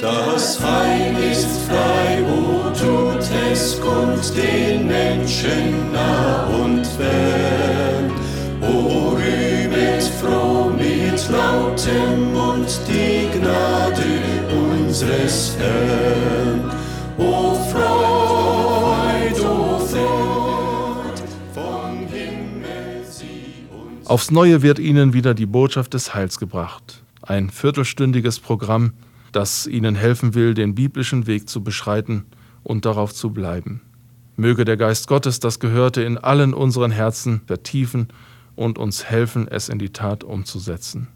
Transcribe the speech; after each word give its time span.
Das 0.00 0.60
Heil 0.60 1.14
ist 1.30 1.68
frei, 1.68 2.22
o 2.24 2.70
tut 2.70 3.24
es 3.52 3.80
kund 3.80 4.32
den 4.36 4.86
Menschen 4.86 5.92
nah 5.92 6.46
und 6.46 6.86
fern. 6.86 8.10
O 8.60 9.10
rühmet 9.10 10.02
froh 10.20 10.70
mit 10.70 11.28
lautem 11.28 12.32
Mund 12.32 12.80
die 12.88 13.38
Gnade 13.38 14.02
unseres 14.50 15.56
Herrn. 15.58 16.70
O 17.18 17.54
Freud, 17.70 19.40
o 19.40 19.78
Freud, 19.78 21.22
vom 21.52 22.06
Himmel 22.08 23.04
sie 23.08 23.66
uns. 23.70 24.08
Aufs 24.08 24.30
Neue 24.30 24.62
wird 24.62 24.78
Ihnen 24.78 25.12
wieder 25.12 25.34
die 25.34 25.46
Botschaft 25.46 25.94
des 25.94 26.14
Heils 26.14 26.38
gebracht. 26.38 27.02
Ein 27.20 27.50
viertelstündiges 27.50 28.40
Programm, 28.40 28.94
das 29.32 29.66
Ihnen 29.66 29.94
helfen 29.94 30.34
will, 30.34 30.54
den 30.54 30.74
biblischen 30.74 31.26
Weg 31.26 31.48
zu 31.48 31.64
beschreiten 31.64 32.24
und 32.62 32.84
darauf 32.84 33.14
zu 33.14 33.30
bleiben. 33.30 33.82
Möge 34.36 34.64
der 34.64 34.76
Geist 34.76 35.08
Gottes 35.08 35.40
das 35.40 35.60
Gehörte 35.60 36.02
in 36.02 36.18
allen 36.18 36.54
unseren 36.54 36.90
Herzen 36.90 37.42
vertiefen 37.46 38.08
und 38.54 38.78
uns 38.78 39.04
helfen, 39.04 39.48
es 39.48 39.68
in 39.68 39.78
die 39.78 39.90
Tat 39.90 40.24
umzusetzen. 40.24 41.08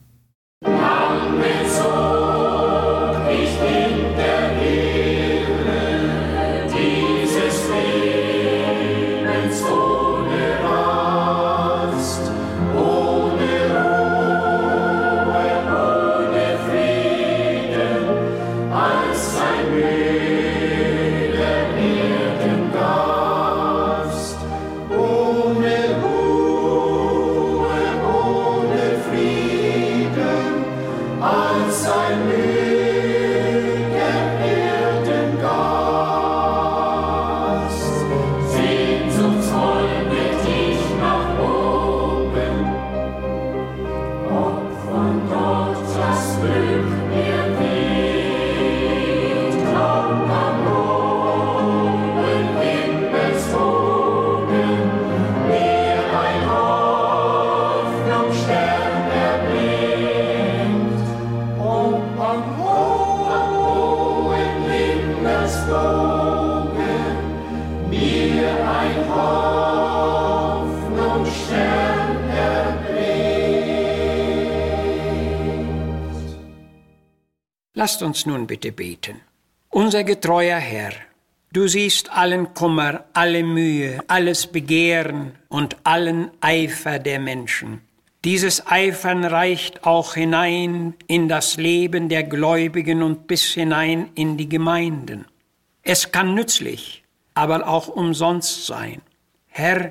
Lasst 77.87 78.03
uns 78.03 78.27
nun 78.27 78.49
bitte 78.49 78.73
beten. 78.73 79.21
Unser 79.71 80.03
getreuer 80.03 80.59
Herr, 80.59 80.91
du 81.53 81.69
siehst 81.69 82.11
allen 82.11 82.53
Kummer, 82.53 83.05
alle 83.13 83.45
Mühe, 83.45 84.01
alles 84.09 84.49
Begehren 84.49 85.37
und 85.49 85.77
allen 85.85 86.33
Eifer 86.41 86.99
der 86.99 87.21
Menschen. 87.21 87.83
Dieses 88.25 88.67
Eifern 88.67 89.25
reicht 89.25 89.87
auch 89.87 90.15
hinein 90.15 90.95
in 91.07 91.29
das 91.29 91.59
Leben 91.59 92.09
der 92.09 92.25
Gläubigen 92.25 93.05
und 93.05 93.29
bis 93.29 93.55
hinein 93.55 94.11
in 94.17 94.37
die 94.37 94.49
Gemeinden. 94.49 95.27
Es 95.85 96.11
kann 96.11 96.35
nützlich, 96.35 97.05
aber 97.35 97.69
auch 97.69 97.87
umsonst 97.87 98.67
sein. 98.67 99.01
Herr, 99.47 99.91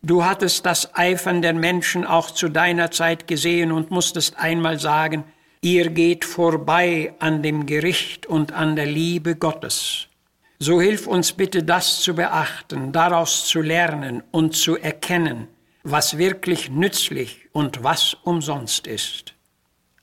du 0.00 0.24
hattest 0.24 0.64
das 0.64 0.94
Eifern 0.94 1.42
der 1.42 1.52
Menschen 1.52 2.06
auch 2.06 2.30
zu 2.30 2.48
deiner 2.48 2.90
Zeit 2.90 3.26
gesehen 3.26 3.70
und 3.70 3.90
musstest 3.90 4.38
einmal 4.38 4.80
sagen, 4.80 5.24
ihr 5.64 5.88
geht 5.88 6.26
vorbei 6.26 7.14
an 7.20 7.42
dem 7.42 7.64
Gericht 7.64 8.26
und 8.26 8.52
an 8.52 8.76
der 8.76 8.84
Liebe 8.84 9.34
Gottes. 9.34 10.08
So 10.58 10.80
hilf 10.80 11.06
uns 11.06 11.32
bitte 11.32 11.62
das 11.62 12.02
zu 12.02 12.14
beachten, 12.14 12.92
daraus 12.92 13.46
zu 13.46 13.62
lernen 13.62 14.22
und 14.30 14.54
zu 14.54 14.76
erkennen, 14.76 15.48
was 15.82 16.18
wirklich 16.18 16.70
nützlich 16.70 17.48
und 17.52 17.82
was 17.82 18.14
umsonst 18.24 18.86
ist. 18.86 19.34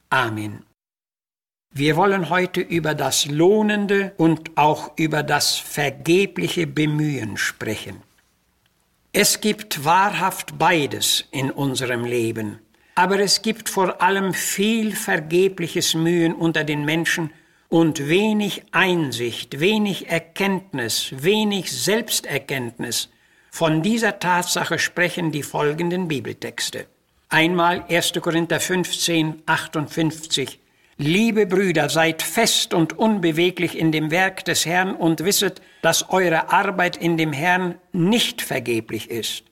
Amen. 0.09 0.63
Wir 1.73 1.95
wollen 1.95 2.29
heute 2.31 2.59
über 2.59 2.95
das 2.95 3.28
lohnende 3.28 4.13
und 4.17 4.57
auch 4.57 4.91
über 4.97 5.22
das 5.22 5.55
vergebliche 5.57 6.66
Bemühen 6.66 7.38
sprechen. 7.38 8.01
Es 9.13 9.41
gibt 9.41 9.85
wahrhaft 9.85 10.57
beides 10.57 11.25
in 11.31 11.51
unserem 11.51 12.03
Leben, 12.03 12.59
aber 13.01 13.19
es 13.19 13.41
gibt 13.41 13.67
vor 13.67 14.00
allem 14.00 14.31
viel 14.31 14.95
vergebliches 14.95 15.95
Mühen 15.95 16.35
unter 16.35 16.63
den 16.63 16.85
Menschen 16.85 17.31
und 17.67 18.07
wenig 18.09 18.62
Einsicht, 18.73 19.59
wenig 19.59 20.09
Erkenntnis, 20.09 21.11
wenig 21.17 21.72
Selbsterkenntnis. 21.72 23.09
Von 23.50 23.81
dieser 23.81 24.19
Tatsache 24.19 24.78
sprechen 24.78 25.31
die 25.31 25.41
folgenden 25.41 26.07
Bibeltexte. 26.07 26.85
Einmal 27.28 27.84
1. 27.90 28.13
Korinther 28.22 28.59
15, 28.59 29.41
58. 29.47 30.59
Liebe 30.97 31.47
Brüder, 31.47 31.90
seid 31.90 32.22
fest 32.22 32.75
und 32.75 33.00
unbeweglich 33.00 33.79
in 33.79 33.91
dem 33.91 34.11
Werk 34.11 34.45
des 34.45 34.67
Herrn 34.67 34.94
und 34.94 35.25
wisset, 35.25 35.59
dass 35.81 36.11
eure 36.11 36.53
Arbeit 36.53 36.97
in 36.97 37.17
dem 37.17 37.34
Herrn 37.34 37.79
nicht 37.94 38.44
vergeblich 38.44 39.09
ist. 39.09 39.45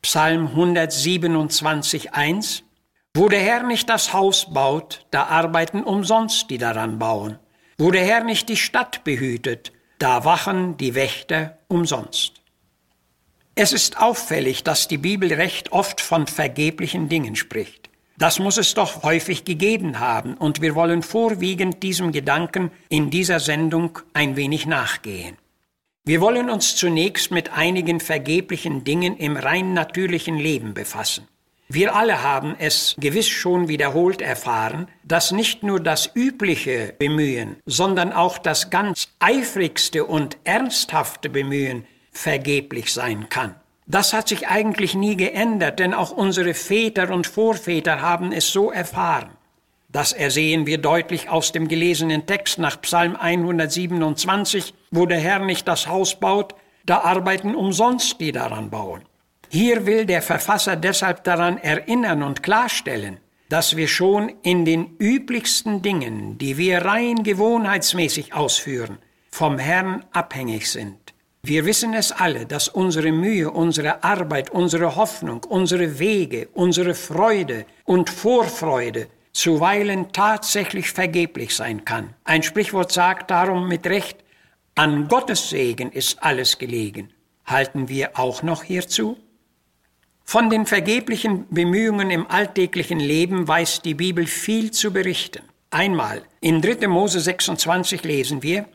Psalm 0.00 0.46
127, 0.46 2.14
1. 2.14 2.64
Wo 3.14 3.28
der 3.28 3.40
Herr 3.40 3.64
nicht 3.64 3.88
das 3.88 4.12
Haus 4.12 4.52
baut, 4.52 5.04
da 5.10 5.24
arbeiten 5.24 5.82
umsonst 5.82 6.48
die 6.48 6.58
daran 6.58 7.00
bauen. 7.00 7.40
Wo 7.76 7.90
der 7.90 8.04
Herr 8.04 8.22
nicht 8.22 8.48
die 8.48 8.56
Stadt 8.56 9.02
behütet, 9.02 9.72
da 9.98 10.24
wachen 10.24 10.76
die 10.76 10.94
Wächter 10.94 11.58
umsonst. 11.66 12.40
Es 13.56 13.72
ist 13.72 14.00
auffällig, 14.00 14.62
dass 14.62 14.86
die 14.86 14.96
Bibel 14.96 15.32
recht 15.32 15.72
oft 15.72 16.00
von 16.00 16.28
vergeblichen 16.28 17.08
Dingen 17.08 17.34
spricht. 17.34 17.90
Das 18.16 18.38
muss 18.38 18.58
es 18.58 18.74
doch 18.74 19.02
häufig 19.02 19.44
gegeben 19.44 19.98
haben, 19.98 20.34
und 20.34 20.60
wir 20.60 20.76
wollen 20.76 21.02
vorwiegend 21.02 21.82
diesem 21.82 22.12
Gedanken 22.12 22.70
in 22.90 23.10
dieser 23.10 23.40
Sendung 23.40 23.98
ein 24.12 24.36
wenig 24.36 24.66
nachgehen. 24.66 25.36
Wir 26.04 26.20
wollen 26.20 26.48
uns 26.48 26.76
zunächst 26.76 27.32
mit 27.32 27.52
einigen 27.54 27.98
vergeblichen 27.98 28.84
Dingen 28.84 29.16
im 29.16 29.36
rein 29.36 29.74
natürlichen 29.74 30.38
Leben 30.38 30.74
befassen. 30.74 31.26
Wir 31.72 31.94
alle 31.94 32.24
haben 32.24 32.56
es 32.58 32.96
gewiss 32.98 33.28
schon 33.28 33.68
wiederholt 33.68 34.22
erfahren, 34.22 34.88
dass 35.04 35.30
nicht 35.30 35.62
nur 35.62 35.78
das 35.78 36.10
übliche 36.16 36.96
Bemühen, 36.98 37.58
sondern 37.64 38.12
auch 38.12 38.38
das 38.38 38.70
ganz 38.70 39.06
eifrigste 39.20 40.04
und 40.04 40.36
ernsthafte 40.42 41.28
Bemühen 41.28 41.86
vergeblich 42.10 42.92
sein 42.92 43.28
kann. 43.28 43.54
Das 43.86 44.12
hat 44.12 44.26
sich 44.26 44.48
eigentlich 44.48 44.96
nie 44.96 45.16
geändert, 45.16 45.78
denn 45.78 45.94
auch 45.94 46.10
unsere 46.10 46.54
Väter 46.54 47.08
und 47.10 47.28
Vorväter 47.28 48.02
haben 48.02 48.32
es 48.32 48.50
so 48.50 48.72
erfahren. 48.72 49.30
Das 49.88 50.12
ersehen 50.12 50.66
wir 50.66 50.78
deutlich 50.78 51.28
aus 51.28 51.52
dem 51.52 51.68
gelesenen 51.68 52.26
Text 52.26 52.58
nach 52.58 52.80
Psalm 52.80 53.14
127, 53.14 54.74
wo 54.90 55.06
der 55.06 55.20
Herr 55.20 55.38
nicht 55.38 55.68
das 55.68 55.86
Haus 55.86 56.18
baut, 56.18 56.56
da 56.84 57.02
arbeiten 57.02 57.54
umsonst 57.54 58.20
die 58.20 58.32
daran 58.32 58.70
bauen. 58.70 59.02
Hier 59.52 59.84
will 59.84 60.06
der 60.06 60.22
Verfasser 60.22 60.76
deshalb 60.76 61.24
daran 61.24 61.58
erinnern 61.58 62.22
und 62.22 62.40
klarstellen, 62.40 63.18
dass 63.48 63.74
wir 63.74 63.88
schon 63.88 64.32
in 64.42 64.64
den 64.64 64.96
üblichsten 65.00 65.82
Dingen, 65.82 66.38
die 66.38 66.56
wir 66.56 66.84
rein 66.84 67.24
gewohnheitsmäßig 67.24 68.32
ausführen, 68.32 68.98
vom 69.28 69.58
Herrn 69.58 70.04
abhängig 70.12 70.70
sind. 70.70 70.98
Wir 71.42 71.64
wissen 71.64 71.94
es 71.94 72.12
alle, 72.12 72.46
dass 72.46 72.68
unsere 72.68 73.10
Mühe, 73.10 73.50
unsere 73.50 74.04
Arbeit, 74.04 74.50
unsere 74.50 74.94
Hoffnung, 74.94 75.42
unsere 75.42 75.98
Wege, 75.98 76.48
unsere 76.52 76.94
Freude 76.94 77.66
und 77.84 78.08
Vorfreude 78.08 79.08
zuweilen 79.32 80.12
tatsächlich 80.12 80.92
vergeblich 80.92 81.56
sein 81.56 81.84
kann. 81.84 82.14
Ein 82.22 82.44
Sprichwort 82.44 82.92
sagt 82.92 83.32
darum 83.32 83.66
mit 83.66 83.84
Recht, 83.88 84.18
an 84.76 85.08
Gottes 85.08 85.50
Segen 85.50 85.90
ist 85.90 86.22
alles 86.22 86.56
gelegen. 86.58 87.12
Halten 87.46 87.88
wir 87.88 88.16
auch 88.16 88.44
noch 88.44 88.62
hierzu? 88.62 89.16
Von 90.30 90.48
den 90.48 90.64
vergeblichen 90.64 91.46
Bemühungen 91.50 92.08
im 92.12 92.30
alltäglichen 92.30 93.00
Leben 93.00 93.48
weiß 93.48 93.82
die 93.82 93.94
Bibel 93.94 94.28
viel 94.28 94.70
zu 94.70 94.92
berichten. 94.92 95.42
Einmal 95.70 96.22
in 96.40 96.62
3. 96.62 96.86
Mose 96.86 97.18
26 97.18 98.04
lesen 98.04 98.40
wir, 98.40 98.66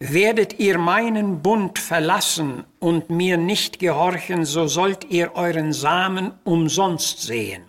Werdet 0.00 0.58
ihr 0.58 0.78
meinen 0.78 1.40
Bund 1.40 1.78
verlassen 1.78 2.64
und 2.80 3.10
mir 3.10 3.36
nicht 3.36 3.78
gehorchen, 3.78 4.44
so 4.44 4.66
sollt 4.66 5.04
ihr 5.08 5.36
euren 5.36 5.72
Samen 5.72 6.32
umsonst 6.42 7.22
sehen. 7.22 7.62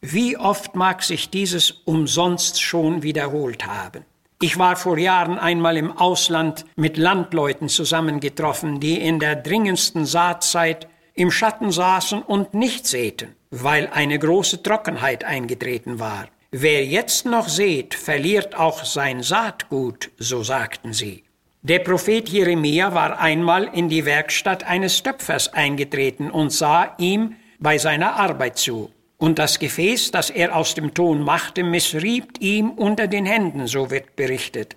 Wie 0.00 0.36
oft 0.36 0.74
mag 0.74 1.04
sich 1.04 1.30
dieses 1.30 1.70
umsonst 1.70 2.60
schon 2.60 3.04
wiederholt 3.04 3.68
haben? 3.68 4.04
Ich 4.40 4.58
war 4.58 4.74
vor 4.74 4.98
Jahren 4.98 5.38
einmal 5.38 5.76
im 5.76 5.96
Ausland 5.96 6.64
mit 6.74 6.96
Landleuten 6.96 7.68
zusammengetroffen, 7.68 8.80
die 8.80 9.00
in 9.00 9.20
der 9.20 9.36
dringendsten 9.36 10.06
Saatzeit 10.06 10.88
im 11.14 11.30
Schatten 11.30 11.70
saßen 11.70 12.22
und 12.22 12.54
nicht 12.54 12.86
säten, 12.86 13.34
weil 13.50 13.88
eine 13.92 14.18
große 14.18 14.62
Trockenheit 14.62 15.24
eingetreten 15.24 15.98
war. 15.98 16.28
Wer 16.50 16.84
jetzt 16.84 17.24
noch 17.24 17.48
sät, 17.48 17.94
verliert 17.94 18.54
auch 18.56 18.84
sein 18.84 19.22
Saatgut, 19.22 20.10
so 20.18 20.42
sagten 20.42 20.92
sie. 20.92 21.24
Der 21.62 21.78
Prophet 21.78 22.28
Jeremia 22.28 22.92
war 22.92 23.20
einmal 23.20 23.70
in 23.72 23.88
die 23.88 24.04
Werkstatt 24.04 24.64
eines 24.64 25.02
Töpfers 25.02 25.52
eingetreten 25.52 26.30
und 26.30 26.50
sah 26.50 26.94
ihm 26.98 27.36
bei 27.58 27.78
seiner 27.78 28.16
Arbeit 28.16 28.58
zu. 28.58 28.90
Und 29.16 29.38
das 29.38 29.60
Gefäß, 29.60 30.10
das 30.10 30.30
er 30.30 30.56
aus 30.56 30.74
dem 30.74 30.92
Ton 30.92 31.22
machte, 31.22 31.62
missrieb 31.62 32.40
ihm 32.40 32.72
unter 32.72 33.06
den 33.06 33.24
Händen, 33.24 33.68
so 33.68 33.90
wird 33.90 34.16
berichtet. 34.16 34.76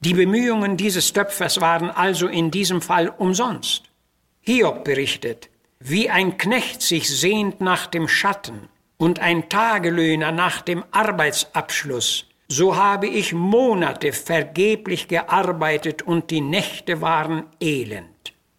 Die 0.00 0.12
Bemühungen 0.12 0.76
dieses 0.76 1.12
Töpfers 1.12 1.60
waren 1.60 1.88
also 1.88 2.26
in 2.26 2.50
diesem 2.50 2.82
Fall 2.82 3.08
umsonst. 3.08 3.84
Hiob 4.40 4.84
berichtet, 4.84 5.48
wie 5.80 6.10
ein 6.10 6.38
Knecht 6.38 6.82
sich 6.82 7.08
sehnt 7.08 7.60
nach 7.60 7.86
dem 7.86 8.08
Schatten 8.08 8.68
und 8.96 9.18
ein 9.18 9.48
Tagelöhner 9.48 10.32
nach 10.32 10.62
dem 10.62 10.84
Arbeitsabschluss, 10.90 12.26
so 12.48 12.76
habe 12.76 13.06
ich 13.06 13.32
Monate 13.32 14.12
vergeblich 14.12 15.08
gearbeitet 15.08 16.02
und 16.02 16.30
die 16.30 16.40
Nächte 16.40 17.00
waren 17.00 17.44
elend. 17.60 18.08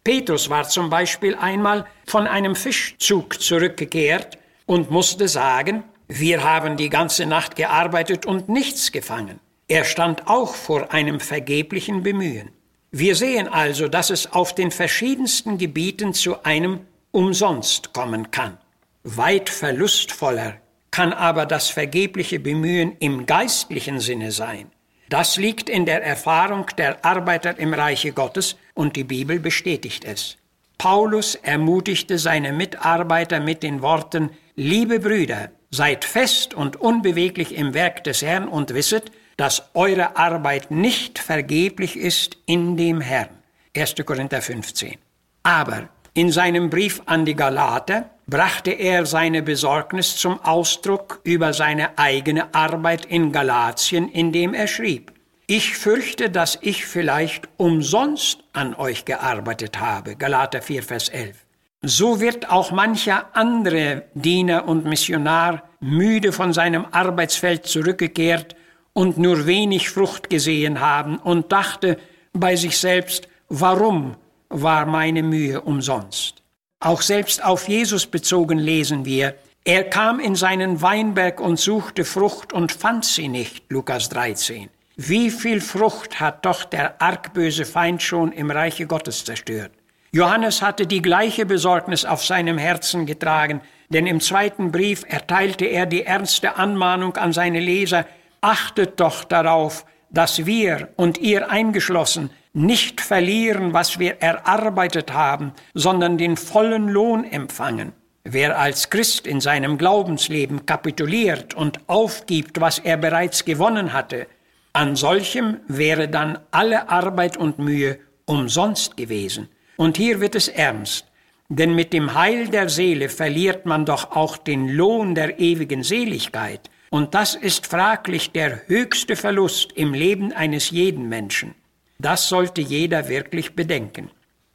Petrus 0.03 0.49
war 0.49 0.67
zum 0.67 0.89
Beispiel 0.89 1.35
einmal 1.35 1.85
von 2.05 2.27
einem 2.27 2.55
Fischzug 2.55 3.41
zurückgekehrt 3.41 4.37
und 4.65 4.91
musste 4.91 5.27
sagen, 5.27 5.83
wir 6.07 6.43
haben 6.43 6.77
die 6.77 6.89
ganze 6.89 7.25
Nacht 7.25 7.55
gearbeitet 7.55 8.25
und 8.25 8.49
nichts 8.49 8.91
gefangen. 8.91 9.39
Er 9.67 9.83
stand 9.83 10.27
auch 10.27 10.53
vor 10.53 10.93
einem 10.93 11.19
vergeblichen 11.19 12.03
Bemühen. 12.03 12.51
Wir 12.91 13.15
sehen 13.15 13.47
also, 13.47 13.87
dass 13.87 14.11
es 14.11 14.31
auf 14.31 14.53
den 14.53 14.69
verschiedensten 14.69 15.57
Gebieten 15.57 16.13
zu 16.13 16.43
einem 16.43 16.81
Umsonst 17.15 17.93
kommen 17.93 18.29
kann. 18.29 18.57
Weit 19.05 19.49
verlustvoller 19.49 20.55
kann 20.91 21.13
aber 21.13 21.45
das 21.45 21.69
vergebliche 21.69 22.41
Bemühen 22.41 22.97
im 22.99 23.25
geistlichen 23.25 24.01
Sinne 24.01 24.33
sein. 24.33 24.69
Das 25.07 25.37
liegt 25.37 25.69
in 25.69 25.85
der 25.85 26.03
Erfahrung 26.03 26.65
der 26.77 27.05
Arbeiter 27.05 27.57
im 27.57 27.73
Reiche 27.73 28.11
Gottes 28.11 28.57
und 28.73 28.97
die 28.97 29.05
Bibel 29.05 29.39
bestätigt 29.39 30.03
es. 30.03 30.35
Paulus 30.77 31.35
ermutigte 31.35 32.19
seine 32.19 32.51
Mitarbeiter 32.51 33.39
mit 33.39 33.63
den 33.63 33.81
Worten, 33.81 34.31
Liebe 34.57 34.99
Brüder, 34.99 35.51
seid 35.71 36.03
fest 36.03 36.53
und 36.53 36.75
unbeweglich 36.75 37.55
im 37.55 37.73
Werk 37.73 38.03
des 38.03 38.23
Herrn 38.23 38.49
und 38.49 38.73
wisset, 38.73 39.09
dass 39.37 39.69
eure 39.73 40.17
Arbeit 40.17 40.69
nicht 40.69 41.17
vergeblich 41.17 41.95
ist 41.95 42.35
in 42.45 42.75
dem 42.75 42.99
Herrn. 42.99 43.29
1. 43.73 43.95
Korinther 44.05 44.41
15. 44.41 44.97
Aber 45.43 45.87
in 46.15 46.31
seinem 46.31 46.69
Brief 46.69 47.01
an 47.05 47.25
die 47.25 47.35
Galater 47.35 48.09
brachte 48.25 48.71
er 48.71 49.05
seine 49.05 49.43
Besorgnis 49.43 50.15
zum 50.15 50.39
Ausdruck 50.43 51.19
über 51.23 51.53
seine 51.53 51.97
eigene 51.97 52.55
Arbeit 52.55 53.05
in 53.05 53.33
Galatien, 53.33 54.09
indem 54.09 54.53
er 54.53 54.67
schrieb, 54.67 55.11
ich 55.45 55.77
fürchte, 55.77 56.29
dass 56.29 56.57
ich 56.61 56.85
vielleicht 56.85 57.49
umsonst 57.57 58.45
an 58.53 58.73
euch 58.73 59.03
gearbeitet 59.05 59.79
habe. 59.79 60.15
Galater 60.15 60.61
4, 60.61 60.83
Vers 60.83 61.09
11. 61.09 61.35
So 61.83 62.19
wird 62.19 62.49
auch 62.49 62.71
mancher 62.71 63.27
andere 63.33 64.05
Diener 64.15 64.67
und 64.67 64.85
Missionar 64.85 65.63
müde 65.81 66.31
von 66.31 66.53
seinem 66.53 66.85
Arbeitsfeld 66.91 67.67
zurückgekehrt 67.67 68.55
und 68.93 69.17
nur 69.17 69.45
wenig 69.45 69.89
Frucht 69.89 70.29
gesehen 70.29 70.79
haben 70.79 71.17
und 71.17 71.51
dachte 71.51 71.97
bei 72.33 72.55
sich 72.55 72.79
selbst, 72.79 73.27
warum 73.49 74.15
war 74.49 74.85
meine 74.85 75.23
Mühe 75.23 75.61
umsonst? 75.61 76.43
Auch 76.79 77.01
selbst 77.01 77.43
auf 77.43 77.67
Jesus 77.67 78.05
bezogen 78.05 78.59
lesen 78.59 79.05
wir, 79.05 79.35
er 79.63 79.83
kam 79.85 80.19
in 80.19 80.35
seinen 80.35 80.81
Weinberg 80.81 81.39
und 81.39 81.59
suchte 81.59 82.05
Frucht 82.05 82.53
und 82.53 82.71
fand 82.71 83.03
sie 83.03 83.27
nicht, 83.27 83.63
Lukas 83.69 84.09
13. 84.09 84.69
Wie 84.95 85.31
viel 85.31 85.59
Frucht 85.59 86.19
hat 86.19 86.45
doch 86.45 86.63
der 86.63 87.01
argböse 87.01 87.65
Feind 87.65 88.03
schon 88.03 88.31
im 88.31 88.51
Reiche 88.51 88.85
Gottes 88.85 89.25
zerstört? 89.25 89.71
Johannes 90.11 90.61
hatte 90.61 90.87
die 90.87 91.01
gleiche 91.01 91.45
Besorgnis 91.45 92.05
auf 92.05 92.23
seinem 92.23 92.57
Herzen 92.57 93.05
getragen, 93.05 93.61
denn 93.89 94.07
im 94.07 94.21
zweiten 94.21 94.71
Brief 94.71 95.03
erteilte 95.07 95.65
er 95.65 95.85
die 95.85 96.03
ernste 96.03 96.55
Anmahnung 96.55 97.17
an 97.17 97.33
seine 97.33 97.59
Leser, 97.59 98.05
achtet 98.39 98.99
doch 98.99 99.23
darauf, 99.23 99.85
dass 100.11 100.45
wir 100.45 100.89
und 100.95 101.17
ihr 101.17 101.49
eingeschlossen 101.49 102.29
nicht 102.55 103.01
verlieren, 103.01 103.73
was 103.73 103.99
wir 103.99 104.21
erarbeitet 104.21 105.13
haben, 105.13 105.51
sondern 105.73 106.17
den 106.17 106.37
vollen 106.37 106.87
Lohn 106.87 107.25
empfangen. 107.25 107.91
Wer 108.23 108.57
als 108.57 108.89
Christ 108.89 109.27
in 109.27 109.41
seinem 109.41 109.77
Glaubensleben 109.77 110.65
kapituliert 110.65 111.53
und 111.53 111.79
aufgibt, 111.87 112.59
was 112.61 112.79
er 112.79 112.97
bereits 112.97 113.45
gewonnen 113.45 113.93
hatte, 113.93 114.27
an 114.73 114.95
solchem 114.95 115.57
wäre 115.67 116.07
dann 116.07 116.39
alle 116.51 116.89
Arbeit 116.89 117.37
und 117.37 117.59
Mühe 117.59 117.99
umsonst 118.25 118.97
gewesen. 118.97 119.49
Und 119.77 119.97
hier 119.97 120.21
wird 120.21 120.35
es 120.35 120.47
ernst, 120.47 121.05
denn 121.49 121.75
mit 121.75 121.93
dem 121.93 122.13
Heil 122.15 122.47
der 122.47 122.69
Seele 122.69 123.09
verliert 123.09 123.65
man 123.65 123.85
doch 123.85 124.11
auch 124.11 124.37
den 124.37 124.69
Lohn 124.69 125.13
der 125.13 125.39
ewigen 125.39 125.83
Seligkeit, 125.83 126.69
und 126.89 127.13
das 127.13 127.35
ist 127.35 127.67
fraglich 127.67 128.31
der 128.31 128.67
höchste 128.67 129.17
Verlust 129.17 129.73
im 129.73 129.93
Leben 129.93 130.31
eines 130.31 130.69
jeden 130.69 131.09
Menschen. 131.09 131.53
Das 131.99 132.29
sollte 132.29 132.61
jeder 132.61 133.07
wirklich 133.07 133.55
bedenken. 133.55 134.11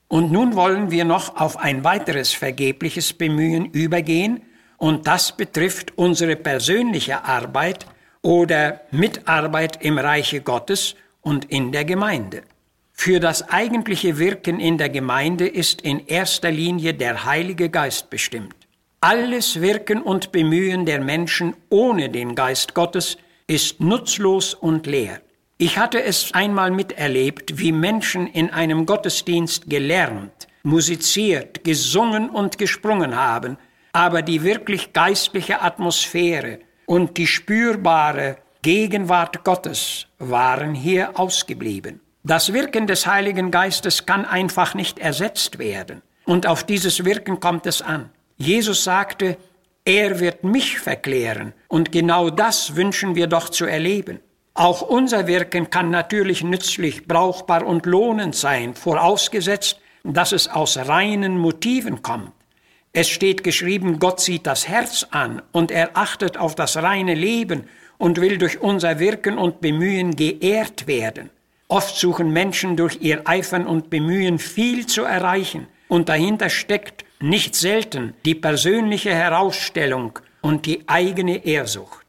Und 0.09 0.33
nun 0.33 0.57
wollen 0.57 0.91
wir 0.91 1.05
noch 1.05 1.37
auf 1.37 1.57
ein 1.57 1.85
weiteres 1.85 2.33
vergebliches 2.33 3.13
Bemühen 3.13 3.67
übergehen, 3.67 4.43
und 4.77 5.07
das 5.07 5.37
betrifft 5.37 5.99
unsere 5.99 6.37
persönliche 6.37 7.25
Arbeit 7.25 7.87
oder 8.23 8.81
Mitarbeit 8.91 9.83
im 9.85 9.99
Reiche 9.99 10.41
Gottes 10.41 10.97
und 11.21 11.45
in 11.47 11.71
der 11.71 11.85
Gemeinde. 11.85 12.43
Für 12.93 13.21
das 13.21 13.49
eigentliche 13.49 14.19
Wirken 14.19 14.59
in 14.59 14.79
der 14.79 14.89
Gemeinde 14.89 15.47
ist 15.47 15.81
in 15.83 16.07
erster 16.07 16.51
Linie 16.51 16.95
der 16.95 17.25
Heilige 17.25 17.69
Geist 17.69 18.11
bestimmt. 18.11 18.55
Alles 19.01 19.61
Wirken 19.61 20.03
und 20.03 20.33
Bemühen 20.33 20.85
der 20.85 21.01
Menschen 21.01 21.55
ohne 21.71 22.11
den 22.11 22.35
Geist 22.35 22.75
Gottes 22.75 23.17
ist 23.47 23.81
nutzlos 23.81 24.53
und 24.53 24.87
leer. 24.87 25.23
Ich 25.63 25.77
hatte 25.77 26.03
es 26.03 26.33
einmal 26.33 26.71
miterlebt, 26.71 27.59
wie 27.59 27.71
Menschen 27.71 28.27
in 28.27 28.49
einem 28.49 28.87
Gottesdienst 28.87 29.69
gelernt, 29.69 30.49
musiziert, 30.63 31.65
gesungen 31.65 32.31
und 32.31 32.57
gesprungen 32.57 33.15
haben, 33.15 33.59
aber 33.93 34.23
die 34.23 34.43
wirklich 34.43 34.95
geistliche 34.95 35.61
Atmosphäre 35.61 36.61
und 36.87 37.19
die 37.19 37.27
spürbare 37.27 38.39
Gegenwart 38.63 39.45
Gottes 39.45 40.07
waren 40.19 40.75
hier 40.75 41.21
ausgeblieben. 41.21 42.01
Das 42.25 42.55
Wirken 42.55 42.87
des 42.87 43.07
Heiligen 43.07 43.51
Geistes 43.51 44.07
kann 44.07 44.25
einfach 44.25 44.75
nicht 44.75 44.99
ersetzt 44.99 45.59
werden. 45.59 46.01
Und 46.25 46.47
auf 46.47 46.65
dieses 46.65 47.05
Wirken 47.05 47.39
kommt 47.39 47.67
es 47.67 47.83
an. 47.83 48.09
Jesus 48.39 48.83
sagte, 48.83 49.37
er 49.85 50.21
wird 50.21 50.43
mich 50.43 50.79
verklären. 50.79 51.53
Und 51.69 51.93
genau 51.93 52.31
das 52.31 52.77
wünschen 52.77 53.15
wir 53.15 53.27
doch 53.27 53.51
zu 53.51 53.67
erleben. 53.67 54.21
Auch 54.61 54.83
unser 54.83 55.27
Wirken 55.27 55.71
kann 55.71 55.89
natürlich 55.89 56.45
nützlich, 56.45 57.07
brauchbar 57.07 57.65
und 57.65 57.87
lohnend 57.87 58.35
sein, 58.35 58.75
vorausgesetzt, 58.75 59.81
dass 60.05 60.33
es 60.33 60.49
aus 60.49 60.77
reinen 60.77 61.39
Motiven 61.39 62.03
kommt. 62.03 62.33
Es 62.93 63.09
steht 63.09 63.43
geschrieben, 63.43 63.99
Gott 63.99 64.21
sieht 64.21 64.47
das 64.47 64.69
Herz 64.69 65.07
an 65.13 65.41
und 65.53 65.71
er 65.71 65.97
achtet 65.97 66.37
auf 66.37 66.57
das 66.57 66.77
reine 66.77 67.15
Leben 67.15 67.71
und 67.97 68.21
will 68.21 68.37
durch 68.37 68.61
unser 68.61 68.99
Wirken 68.99 69.39
und 69.39 69.63
Bemühen 69.63 70.15
geehrt 70.15 70.87
werden. 70.87 71.31
Oft 71.69 71.97
suchen 71.97 72.31
Menschen 72.31 72.77
durch 72.77 72.99
ihr 73.01 73.27
Eifern 73.27 73.67
und 73.67 73.89
Bemühen 73.89 74.39
viel 74.39 74.85
zu 74.85 75.05
erreichen 75.05 75.69
und 75.89 76.11
dahinter 76.11 76.51
steckt 76.51 77.07
nicht 77.19 77.55
selten 77.55 78.13
die 78.27 78.35
persönliche 78.35 79.15
Herausstellung 79.15 80.19
und 80.43 80.67
die 80.67 80.87
eigene 80.87 81.47
Ehrsucht. 81.47 82.00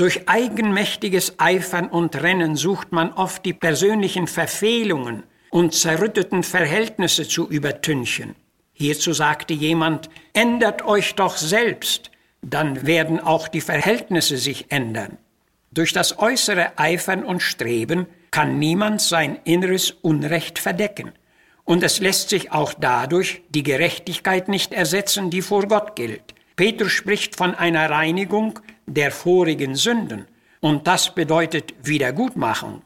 Durch 0.00 0.30
eigenmächtiges 0.30 1.34
Eifern 1.36 1.90
und 1.90 2.22
Rennen 2.22 2.56
sucht 2.56 2.90
man 2.90 3.12
oft 3.12 3.44
die 3.44 3.52
persönlichen 3.52 4.28
Verfehlungen 4.28 5.24
und 5.50 5.74
zerrütteten 5.74 6.42
Verhältnisse 6.42 7.28
zu 7.28 7.46
übertünchen. 7.46 8.34
Hierzu 8.72 9.12
sagte 9.12 9.52
jemand, 9.52 10.08
ändert 10.32 10.86
euch 10.86 11.16
doch 11.16 11.36
selbst, 11.36 12.10
dann 12.40 12.86
werden 12.86 13.20
auch 13.20 13.46
die 13.46 13.60
Verhältnisse 13.60 14.38
sich 14.38 14.72
ändern. 14.72 15.18
Durch 15.70 15.92
das 15.92 16.18
äußere 16.18 16.78
Eifern 16.78 17.22
und 17.22 17.42
Streben 17.42 18.06
kann 18.30 18.58
niemand 18.58 19.02
sein 19.02 19.38
inneres 19.44 19.90
Unrecht 19.90 20.58
verdecken. 20.58 21.12
Und 21.64 21.82
es 21.82 22.00
lässt 22.00 22.30
sich 22.30 22.52
auch 22.52 22.72
dadurch 22.72 23.42
die 23.50 23.64
Gerechtigkeit 23.64 24.48
nicht 24.48 24.72
ersetzen, 24.72 25.28
die 25.28 25.42
vor 25.42 25.68
Gott 25.68 25.94
gilt. 25.94 26.34
Petrus 26.56 26.92
spricht 26.92 27.36
von 27.36 27.54
einer 27.54 27.90
Reinigung 27.90 28.60
der 28.94 29.10
vorigen 29.10 29.74
Sünden. 29.74 30.26
Und 30.60 30.86
das 30.86 31.14
bedeutet 31.14 31.74
Wiedergutmachung. 31.82 32.82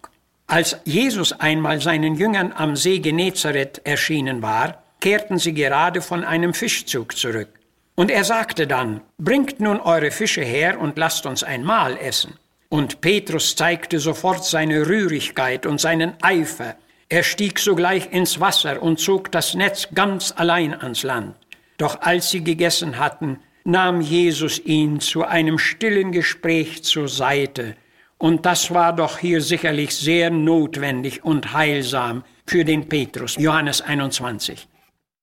Als 0.46 0.76
Jesus 0.84 1.32
einmal 1.32 1.80
seinen 1.80 2.14
Jüngern 2.16 2.52
am 2.54 2.76
See 2.76 2.98
Genezareth 2.98 3.80
erschienen 3.84 4.42
war, 4.42 4.82
kehrten 5.00 5.38
sie 5.38 5.54
gerade 5.54 6.02
von 6.02 6.24
einem 6.24 6.54
Fischzug 6.54 7.16
zurück. 7.16 7.48
Und 7.94 8.10
er 8.10 8.24
sagte 8.24 8.66
dann, 8.66 9.00
bringt 9.18 9.60
nun 9.60 9.80
eure 9.80 10.10
Fische 10.10 10.42
her 10.42 10.80
und 10.80 10.98
lasst 10.98 11.26
uns 11.26 11.42
ein 11.42 11.64
Mahl 11.64 11.96
essen. 11.96 12.34
Und 12.68 13.00
Petrus 13.00 13.54
zeigte 13.54 14.00
sofort 14.00 14.44
seine 14.44 14.86
Rührigkeit 14.86 15.64
und 15.64 15.80
seinen 15.80 16.14
Eifer. 16.22 16.76
Er 17.08 17.22
stieg 17.22 17.58
sogleich 17.58 18.12
ins 18.12 18.40
Wasser 18.40 18.82
und 18.82 18.98
zog 18.98 19.30
das 19.30 19.54
Netz 19.54 19.88
ganz 19.94 20.32
allein 20.36 20.74
ans 20.74 21.02
Land. 21.02 21.36
Doch 21.78 22.00
als 22.00 22.30
sie 22.30 22.42
gegessen 22.42 22.98
hatten, 22.98 23.38
nahm 23.64 24.00
Jesus 24.00 24.58
ihn 24.58 25.00
zu 25.00 25.24
einem 25.24 25.58
stillen 25.58 26.12
Gespräch 26.12 26.84
zur 26.84 27.08
Seite. 27.08 27.76
Und 28.18 28.46
das 28.46 28.72
war 28.72 28.94
doch 28.94 29.18
hier 29.18 29.40
sicherlich 29.40 29.94
sehr 29.96 30.30
notwendig 30.30 31.24
und 31.24 31.52
heilsam 31.52 32.24
für 32.46 32.64
den 32.64 32.88
Petrus. 32.88 33.36
Johannes 33.36 33.80
21. 33.80 34.68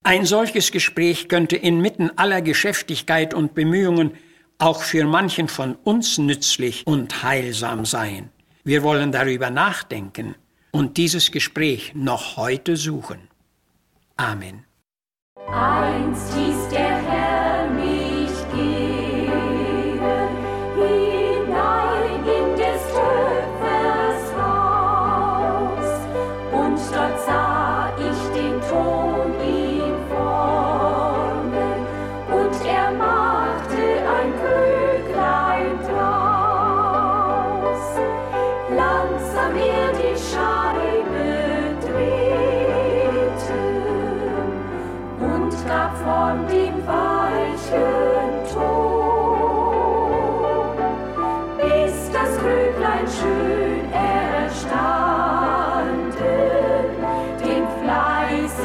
Ein 0.03 0.25
solches 0.25 0.71
Gespräch 0.71 1.29
könnte 1.29 1.55
inmitten 1.55 2.11
aller 2.17 2.41
Geschäftigkeit 2.41 3.33
und 3.33 3.53
Bemühungen 3.53 4.11
auch 4.57 4.81
für 4.81 5.05
manchen 5.05 5.47
von 5.47 5.75
uns 5.75 6.17
nützlich 6.17 6.85
und 6.85 7.23
heilsam 7.23 7.85
sein. 7.85 8.29
Wir 8.63 8.83
wollen 8.83 9.11
darüber 9.11 9.49
nachdenken 9.49 10.35
und 10.71 10.97
dieses 10.97 11.31
Gespräch 11.31 11.93
noch 11.95 12.37
heute 12.37 12.75
suchen. 12.77 13.27
Amen. 14.17 14.65
Einst 15.51 16.33
hieß 16.33 16.69
der 16.71 17.01
Herr 17.01 17.40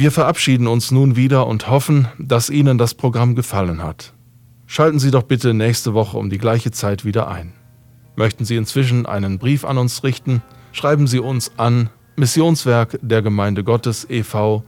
Wir 0.00 0.10
verabschieden 0.10 0.66
uns 0.66 0.90
nun 0.90 1.14
wieder 1.14 1.46
und 1.46 1.68
hoffen, 1.68 2.08
dass 2.18 2.48
Ihnen 2.48 2.78
das 2.78 2.94
Programm 2.94 3.34
gefallen 3.34 3.82
hat. 3.82 4.14
Schalten 4.64 4.98
Sie 4.98 5.10
doch 5.10 5.24
bitte 5.24 5.52
nächste 5.52 5.92
Woche 5.92 6.16
um 6.16 6.30
die 6.30 6.38
gleiche 6.38 6.70
Zeit 6.70 7.04
wieder 7.04 7.28
ein. 7.28 7.52
Möchten 8.16 8.46
Sie 8.46 8.56
inzwischen 8.56 9.04
einen 9.04 9.38
Brief 9.38 9.62
an 9.62 9.76
uns 9.76 10.02
richten, 10.02 10.40
schreiben 10.72 11.06
Sie 11.06 11.18
uns 11.18 11.52
an 11.58 11.90
Missionswerk 12.16 12.98
der 13.02 13.20
Gemeinde 13.20 13.62
Gottes 13.62 14.06
e.V. 14.08 14.64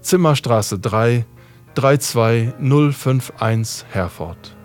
Zimmerstraße 0.00 0.80
3 0.80 1.26
32051 1.76 3.86
Herford. 3.88 4.56